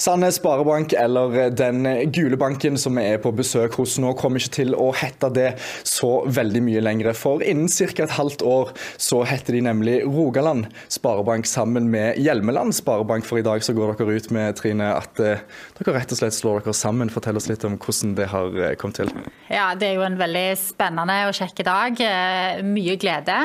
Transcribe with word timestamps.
Sandnes 0.00 0.38
Sparebank, 0.40 0.94
eller 0.96 1.50
den 1.52 1.84
gule 2.12 2.36
banken 2.40 2.78
som 2.80 2.96
vi 2.96 3.02
er 3.04 3.18
på 3.20 3.34
besøk 3.36 3.74
hos 3.76 3.98
nå, 4.00 4.14
kommer 4.16 4.40
ikke 4.40 4.54
til 4.62 4.72
å 4.72 4.86
hete 4.96 5.28
det 5.36 5.50
så 5.84 6.22
veldig 6.24 6.62
mye 6.64 6.80
lenger. 6.80 7.12
For 7.12 7.44
innen 7.44 7.68
ca. 7.68 8.06
et 8.06 8.14
halvt 8.16 8.40
år 8.48 8.72
så 8.96 9.20
heter 9.28 9.58
de 9.58 9.60
nemlig 9.66 9.98
Rogaland 10.06 10.70
Sparebank 10.88 11.44
sammen 11.44 11.90
med 11.92 12.16
Hjelmeland 12.16 12.72
Sparebank. 12.78 13.28
For 13.28 13.42
i 13.42 13.44
dag 13.44 13.60
så 13.66 13.76
går 13.76 13.92
dere 13.98 14.16
ut 14.16 14.30
med, 14.32 14.56
Trine, 14.56 14.88
at 15.02 15.20
eh, 15.20 15.44
dere 15.76 15.96
rett 15.98 16.16
og 16.16 16.22
slett 16.22 16.38
slår 16.38 16.64
dere 16.64 16.76
sammen. 16.80 17.12
Fortell 17.12 17.36
oss 17.36 17.50
litt 17.52 17.68
om 17.68 17.76
hvordan 17.76 18.16
det 18.16 18.30
har 18.32 18.56
eh, 18.56 18.74
kommet 18.80 19.02
til. 19.02 19.12
Ja, 19.52 19.74
Det 19.76 19.90
er 19.90 20.00
jo 20.00 20.08
en 20.08 20.16
veldig 20.20 20.48
spennende 20.64 21.20
og 21.28 21.36
kjekk 21.36 21.60
dag. 21.68 22.00
Eh, 22.08 22.64
mye 22.64 22.96
glede 22.96 23.38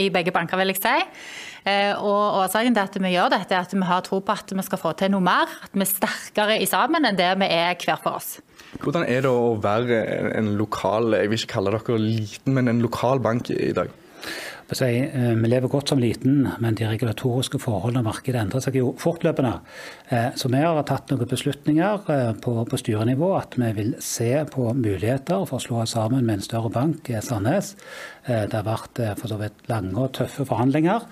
i 0.00 0.08
begge 0.08 0.32
banker, 0.32 0.56
vil 0.64 0.72
jeg 0.72 0.80
si. 0.80 0.98
Eh, 1.70 1.92
og 1.96 2.40
Årsaken 2.42 2.76
til 2.76 2.82
at 2.82 2.98
vi 3.02 3.12
gjør 3.14 3.32
dette, 3.34 3.54
er 3.54 3.66
at 3.66 3.74
vi 3.74 3.86
har 3.86 4.04
tro 4.06 4.20
på 4.24 4.34
at 4.34 4.54
vi 4.56 4.64
skal 4.66 4.80
få 4.80 4.94
til 4.98 5.12
noe 5.14 5.24
mer. 5.24 5.50
At 5.66 5.74
vi 5.76 5.84
er 5.84 5.90
sterkere 5.90 6.58
i 6.60 6.68
sammen 6.70 7.06
enn 7.06 7.18
det 7.18 7.30
vi 7.40 7.50
er 7.50 7.76
hver 7.78 8.00
for 8.02 8.20
oss. 8.20 8.38
Hvordan 8.80 9.06
er 9.10 9.24
det 9.24 9.30
å 9.30 9.56
være 9.60 10.00
en 10.38 10.52
lokal, 10.58 11.16
jeg 11.18 11.30
vil 11.30 11.40
ikke 11.40 11.54
kalle 11.56 11.74
dere 11.74 11.98
liten, 12.00 12.54
men 12.56 12.70
en 12.70 12.82
lokal 12.84 13.22
bank 13.22 13.50
i 13.54 13.72
dag? 13.76 13.90
Eh, 14.70 15.34
vi 15.34 15.48
lever 15.48 15.68
godt 15.68 15.88
som 15.90 15.98
liten, 15.98 16.44
men 16.62 16.76
de 16.78 16.86
regulatoriske 16.86 17.58
forholdene 17.58 18.04
og 18.04 18.06
markedet 18.06 18.38
endrer 18.38 18.62
seg 18.62 18.76
jo 18.78 18.92
fortløpende. 19.02 19.56
Eh, 20.14 20.28
så 20.38 20.50
vi 20.52 20.60
har 20.62 20.78
tatt 20.86 21.10
noen 21.10 21.26
beslutninger 21.26 22.10
eh, 22.14 22.30
på, 22.38 22.54
på 22.70 22.78
styrenivå 22.78 23.32
at 23.34 23.56
vi 23.58 23.72
vil 23.74 23.96
se 23.98 24.30
på 24.52 24.68
muligheter 24.78 25.42
for 25.48 25.58
å 25.58 25.64
slå 25.64 25.80
oss 25.82 25.96
sammen 25.96 26.22
med 26.22 26.38
en 26.38 26.46
større 26.46 26.70
bank, 26.70 27.10
Sandnes. 27.20 27.74
Det 28.26 28.54
har 28.54 28.66
vært 28.66 29.00
for 29.18 29.30
så 29.32 29.38
vidt 29.40 29.64
lange 29.70 29.96
og 29.98 30.12
tøffe 30.14 30.44
forhandlinger, 30.46 31.06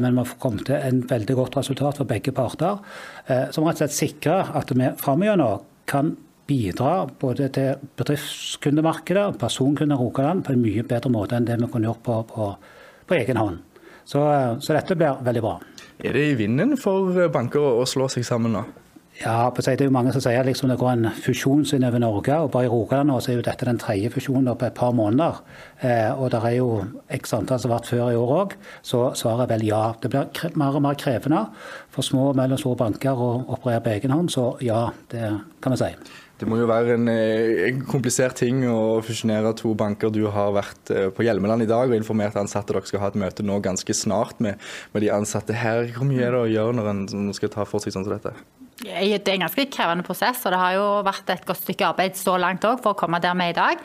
men 0.00 0.16
vi 0.16 0.22
har 0.24 0.30
kommet 0.40 0.64
til 0.66 0.80
en 0.80 1.02
veldig 1.06 1.36
godt 1.38 1.58
resultat 1.60 2.00
for 2.00 2.08
begge 2.08 2.32
parter, 2.34 2.80
som 3.54 3.66
rett 3.68 3.78
og 3.78 3.82
slett 3.82 3.94
sikrer 3.94 4.50
at 4.58 4.72
vi 4.72 4.88
framover 4.98 5.60
kan 5.88 6.14
bidra 6.48 7.04
både 7.20 7.50
til 7.54 7.86
bedriftskundemarkedet 8.00 9.26
og 9.28 9.38
personkunder 9.42 10.00
Rogaland 10.00 10.42
på 10.46 10.56
en 10.56 10.64
mye 10.64 10.86
bedre 10.88 11.12
måte 11.12 11.36
enn 11.36 11.46
det 11.46 11.60
vi 11.60 11.70
kunne 11.70 11.92
gjort 11.92 12.04
på, 12.08 12.18
på 12.32 12.48
på 13.08 13.18
egen 13.18 13.40
hånd. 13.40 13.64
Så, 14.08 14.20
så 14.64 14.76
dette 14.76 14.96
blir 14.96 15.24
veldig 15.24 15.44
bra. 15.44 15.56
Er 15.98 16.14
det 16.14 16.28
i 16.30 16.36
vinden 16.38 16.76
for 16.80 17.16
banker 17.32 17.80
å 17.80 17.88
slå 17.88 18.06
seg 18.12 18.24
sammen 18.28 18.54
nå? 18.56 18.62
Ja, 19.18 19.50
det 19.50 19.66
er 19.66 19.88
jo 19.88 19.90
mange 19.90 20.12
som 20.14 20.22
sier 20.22 20.46
liksom 20.46 20.70
det 20.70 20.76
går 20.78 20.92
en 20.92 21.08
fusjon 21.10 21.64
over 21.74 21.98
Norge. 21.98 22.36
og 22.38 22.52
Bare 22.52 22.68
i 22.68 22.68
Rogaland 22.70 23.10
så 23.18 23.32
er 23.32 23.40
jo 23.40 23.42
dette 23.42 23.66
den 23.66 23.78
tredje 23.78 24.10
fusjonen 24.14 24.54
på 24.54 24.66
et 24.66 24.74
par 24.74 24.92
måneder. 24.92 25.40
Eh, 25.82 26.12
og 26.14 26.30
det 26.30 26.38
er 26.44 26.54
jo 26.60 26.84
x 27.10 27.34
antall 27.34 27.58
som 27.58 27.72
har 27.72 27.80
vært 27.80 27.90
før 27.90 28.12
i 28.12 28.16
år 28.20 28.34
òg. 28.36 28.54
Så 28.82 29.00
svaret 29.18 29.48
er 29.48 29.56
vel 29.56 29.66
ja. 29.66 29.82
Det 30.00 30.10
blir 30.12 30.54
mer 30.54 30.78
og 30.78 30.82
mer 30.86 30.94
krevende 30.94 31.48
for 31.90 32.06
små 32.06 32.28
og 32.30 32.38
mellomstore 32.38 32.78
banker 32.78 33.18
å 33.18 33.32
operere 33.48 33.82
på 33.82 33.90
egen 33.96 34.14
hånd. 34.14 34.30
Så 34.30 34.52
ja, 34.62 34.86
det 35.10 35.34
kan 35.60 35.74
vi 35.74 35.82
si. 35.82 35.90
Det 36.38 36.46
må 36.46 36.60
jo 36.60 36.68
være 36.70 36.94
en, 36.94 37.08
eh, 37.10 37.64
en, 37.66 37.80
komplisert 37.88 38.36
ting 38.38 38.60
å 38.70 39.00
fusjonere 39.02 39.50
to 39.58 39.72
banker. 39.74 40.12
Du 40.14 40.28
har 40.30 40.52
vært 40.54 40.92
eh, 40.94 41.08
på 41.10 41.26
Hjelmeland 41.26 41.64
i 41.64 41.70
dag 41.70 41.90
og 41.90 41.96
informert 41.98 42.38
ansatte. 42.38 42.70
Dere 42.76 42.86
skal 42.86 43.02
ha 43.02 43.10
et 43.10 43.18
møte 43.18 43.46
nå 43.46 43.58
ganske 43.64 43.96
snart 43.96 44.38
med, 44.44 44.62
med 44.94 45.02
de 45.02 45.10
ansatte 45.10 45.56
her. 45.58 45.90
Hvor 45.96 46.06
mye 46.06 46.22
er 46.22 46.36
det 46.36 46.44
å 46.44 46.52
gjøre 46.52 46.78
når 46.78 46.92
en 46.94 47.34
skal 47.34 47.50
ta 47.56 47.66
for 47.66 47.82
seg 47.82 47.96
sånn 47.96 48.06
som 48.06 48.14
dette? 48.14 48.36
Det 48.78 48.94
er 48.94 49.32
en 49.34 49.42
ganske 49.42 49.64
krevende 49.74 50.04
prosess, 50.06 50.44
og 50.46 50.52
det 50.54 50.58
har 50.60 50.76
jo 50.76 50.84
vært 51.02 51.30
et 51.34 51.46
godt 51.46 51.64
stykke 51.64 51.88
arbeid 51.88 52.14
så 52.14 52.36
langt 52.38 52.62
òg 52.68 52.78
for 52.84 52.94
å 52.94 52.98
komme 52.98 53.18
der 53.18 53.34
vi 53.34 53.48
er 53.48 53.50
i 53.50 53.56
dag. 53.56 53.80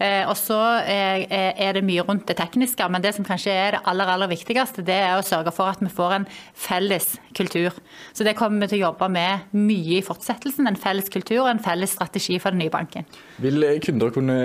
Eh, 0.00 0.22
og 0.24 0.32
så 0.40 0.56
er 0.88 1.74
det 1.76 1.82
mye 1.84 2.04
rundt 2.06 2.24
det 2.30 2.38
tekniske, 2.38 2.86
men 2.88 3.04
det 3.04 3.12
som 3.16 3.26
kanskje 3.28 3.52
er 3.52 3.76
det 3.76 3.82
aller 3.90 4.08
aller 4.08 4.30
viktigste, 4.30 4.84
det 4.86 4.96
er 5.04 5.18
å 5.18 5.26
sørge 5.26 5.52
for 5.52 5.68
at 5.68 5.82
vi 5.84 5.90
får 5.92 6.14
en 6.16 6.28
felles 6.56 7.10
kultur. 7.36 7.76
Så 8.16 8.24
det 8.24 8.38
kommer 8.38 8.64
vi 8.64 8.70
til 8.72 8.80
å 8.80 8.88
jobbe 8.88 9.10
med 9.12 9.52
mye 9.52 9.98
i 9.98 10.06
fortsettelsen. 10.06 10.70
En 10.70 10.80
felles 10.80 11.12
kultur 11.12 11.42
og 11.42 11.52
en 11.52 11.62
felles 11.62 11.92
strategi 11.98 12.38
for 12.40 12.56
den 12.56 12.64
nye 12.64 12.72
banken. 12.72 13.04
Vil 13.44 13.68
kunder 13.84 14.14
kunne 14.14 14.38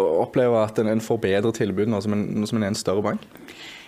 oppleve 0.00 0.64
at 0.64 0.80
en 0.80 1.04
får 1.04 1.20
bedre 1.28 1.52
tilbud 1.60 1.92
nå 1.92 2.00
som 2.00 2.16
en 2.16 2.64
er 2.64 2.70
en 2.72 2.78
større 2.78 3.04
bank? 3.04 3.28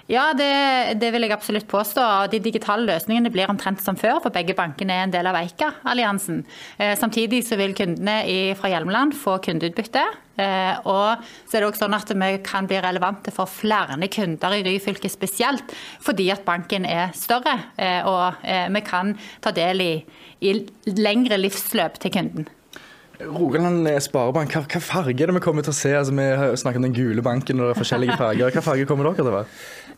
Ja, 0.05 0.35
det, 0.37 0.99
det, 1.01 1.09
vil 1.15 1.25
jeg 1.25 1.33
absolutt 1.33 1.69
påstå. 1.71 2.03
De 2.29 2.41
digitale 2.45 2.85
løsningene 2.85 3.31
blir 3.33 3.49
omtrent 3.49 3.81
som 3.81 3.97
før, 3.97 4.19
for 4.21 4.35
begge 4.35 4.53
bankene 4.57 4.93
er 4.93 5.07
en 5.07 5.15
del 5.15 5.31
av 5.31 5.39
Eika-alliansen. 5.39 6.43
Eh, 6.77 6.93
samtidig 7.01 7.41
så 7.47 7.57
vil 7.57 7.73
kundene 7.77 8.19
i, 8.29 8.37
fra 8.59 8.69
Hjelmeland 8.69 9.17
få 9.17 9.39
kundeutbytte. 9.47 10.03
Eh, 10.37 10.75
og 10.85 11.25
så 11.47 11.57
er 11.57 11.65
det 11.65 11.71
også 11.71 11.87
sånn 11.87 11.97
at 11.97 12.13
vi 12.21 12.31
kan 12.45 12.69
bli 12.69 12.83
relevante 12.85 13.33
for 13.33 13.49
flere 13.49 13.97
kunder 14.13 14.59
i 14.59 14.65
Ryfylke 14.67 15.09
spesielt, 15.09 15.73
fordi 16.05 16.29
at 16.35 16.45
banken 16.45 16.85
er 16.85 17.15
større 17.17 17.55
eh, 17.79 18.03
og 18.05 18.43
eh, 18.43 18.67
vi 18.75 18.85
kan 18.85 19.15
ta 19.41 19.55
del 19.57 19.81
i, 19.81 19.95
i 20.45 20.59
lengre 20.99 21.41
livsløp 21.41 21.97
til 22.03 22.13
kunden. 22.19 22.51
Rogaland 23.23 23.87
Sparebank, 24.03 24.57
hva, 24.57 24.65
hva 24.67 24.81
farge 24.83 25.23
er 25.23 25.31
det 25.31 25.37
vi 25.37 25.43
kommer 25.45 25.63
til 25.63 25.71
å 25.71 25.77
se? 25.77 25.93
Altså, 25.95 26.15
vi 26.19 26.25
har 26.35 26.57
snakket 26.59 26.81
om 26.81 26.87
den 26.89 26.97
gule 26.97 27.23
banken 27.23 27.63
og 27.63 27.77
forskjellige 27.79 28.17
farger. 28.19 28.51
Hva 28.51 28.63
farge 28.67 28.87
kommer 28.91 29.07
dere 29.07 29.21
til 29.21 29.31
å 29.31 29.35
være? 29.37 29.51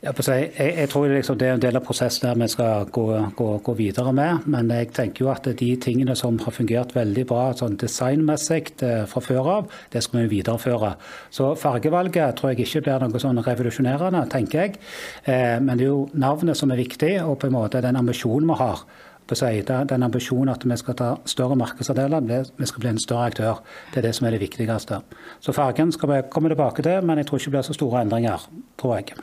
Ja, 0.05 0.13
jeg, 0.13 0.51
jeg, 0.61 0.89
tror 0.93 1.07
liksom 1.09 1.39
det 1.41 1.47
er 1.49 1.55
en 1.57 1.63
del 1.63 1.79
av 1.79 1.85
prosessen 1.87 2.27
der 2.27 2.37
vi 2.37 2.51
skal 2.53 2.91
gå, 2.93 3.07
gå, 3.39 3.47
gå, 3.65 3.75
videre 3.79 4.13
med. 4.13 4.45
Men 4.53 4.69
jeg 4.69 4.91
tenker 4.99 5.25
jo 5.25 5.31
at 5.33 5.49
de 5.49 5.71
tingene 5.81 6.13
som 6.19 6.37
har 6.45 6.53
fungert 6.53 6.93
veldig 6.93 7.25
bra 7.31 7.47
sånn 7.57 7.79
designmessig 7.81 8.75
eh, 8.85 9.07
fra 9.09 9.25
før 9.25 9.51
av, 9.55 9.73
det 9.95 10.05
skal 10.05 10.27
vi 10.27 10.35
videreføre. 10.37 10.93
Så 11.33 11.55
fargevalget 11.57 12.37
tror 12.37 12.53
jeg 12.53 12.67
ikke 12.67 12.85
blir 12.85 13.09
noe 13.09 13.25
sånn 13.25 13.41
revolusjonerende, 13.49 14.27
tenker 14.37 14.67
jeg. 14.67 14.77
Eh, 15.25 15.57
men 15.57 15.81
det 15.81 15.89
er 15.89 15.95
jo 15.95 16.05
navnet 16.13 16.61
som 16.61 16.75
er 16.75 16.85
viktig, 16.85 17.15
og 17.25 17.41
på 17.41 17.49
en 17.49 17.57
måte 17.57 17.81
den 17.81 17.97
ambisjonen 17.97 18.53
vi 18.53 18.61
har 18.61 18.85
på 19.27 19.39
seg. 19.39 19.63
Den 19.67 20.07
ambisjonen 20.07 20.53
at 20.55 20.65
vi 20.65 20.77
skal 20.81 20.97
ta 20.99 21.11
større 21.29 21.57
markedsandeler, 21.59 22.47
vi 22.57 22.67
skal 22.67 22.85
bli 22.85 22.93
en 22.93 23.03
større 23.03 23.31
aktør. 23.33 23.63
Det 23.93 24.01
er 24.01 24.09
det 24.09 24.15
som 24.17 24.27
er 24.27 24.37
det 24.37 24.43
viktigste. 24.45 25.01
Så 25.41 25.53
fargen 25.57 25.93
skal 25.93 26.13
vi 26.13 26.23
komme 26.31 26.53
tilbake 26.53 26.83
til, 26.83 27.05
men 27.05 27.19
jeg 27.19 27.27
tror 27.27 27.39
ikke 27.39 27.51
det 27.51 27.57
blir 27.59 27.69
så 27.69 27.79
store 27.79 28.03
endringer, 28.07 28.49
tror 28.79 28.97
jeg. 28.97 29.17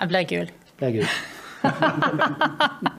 Jeg 0.00 0.08
blir 0.08 0.30
gul. 0.32 0.54
Blir 0.80 0.98
gul. 1.00 1.12